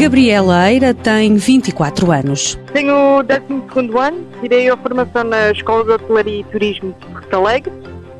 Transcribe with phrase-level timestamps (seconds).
[0.00, 2.58] Gabriela Eira tem 24 anos.
[2.72, 7.34] Tenho o 12 ano, tirei a formação na Escola de Hotelaria e Turismo de Porto
[7.34, 7.72] Alegre.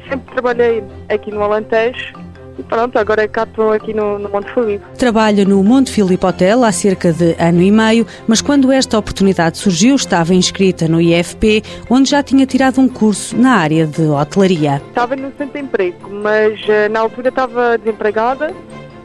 [0.07, 2.13] Sempre trabalhei aqui no Alentejo
[2.59, 4.85] e pronto, agora cá estou aqui no, no Monte Filipe.
[4.99, 9.57] Trabalha no Monte Filipe Hotel há cerca de ano e meio, mas quando esta oportunidade
[9.57, 14.83] surgiu, estava inscrita no IFP, onde já tinha tirado um curso na área de hotelaria.
[14.87, 18.55] Estava no centro de emprego, mas eh, na altura estava desempregada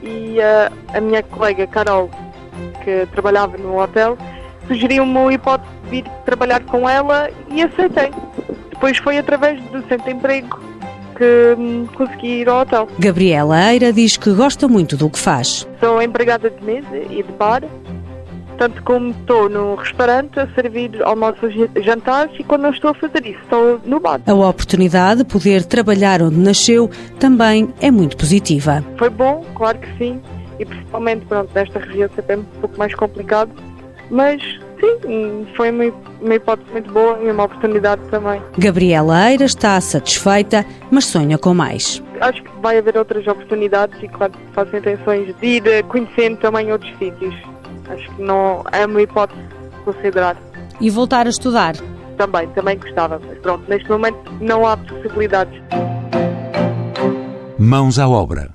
[0.04, 2.10] e eh, a minha colega Carol,
[2.84, 4.18] que trabalhava no hotel,
[4.68, 8.12] sugeriu-me a hipótese de vir trabalhar com ela e aceitei.
[8.70, 10.60] Depois foi através do centro de emprego
[11.16, 12.88] que hum, consegui ir ao hotel.
[12.99, 15.68] Gabriela Eira diz que gosta muito do que faz.
[15.80, 17.63] Sou empregada de mesa e de bar,
[18.58, 22.94] tanto como estou no restaurante a servir almoços e jantares e quando não estou a
[22.94, 24.20] fazer isso, estou no bar.
[24.26, 28.84] A oportunidade de poder trabalhar onde nasceu também é muito positiva.
[28.98, 30.22] Foi bom, claro que sim,
[30.59, 33.52] e principalmente pronto, nesta região sempre é um pouco mais complicado,
[34.10, 34.41] mas
[34.80, 35.85] sim, foi uma,
[36.21, 38.41] uma hipótese muito boa e uma oportunidade também.
[38.57, 42.02] Gabriela Eira está satisfeita, mas sonha com mais.
[42.21, 46.38] Acho que vai haver outras oportunidades e claro que faço intenções de ir eh, conhecendo
[46.38, 47.35] também outros sítios.
[47.90, 49.41] Acho que não é uma hipótese
[49.84, 50.37] considerar.
[50.80, 51.76] E voltar a estudar?
[52.18, 55.62] Também, também gostava, mas pronto, neste momento não há possibilidades.
[57.60, 58.55] Mãos à obra.